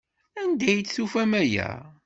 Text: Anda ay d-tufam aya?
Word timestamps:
Anda 0.41 0.65
ay 0.69 0.79
d-tufam 0.81 1.31
aya? 1.41 1.69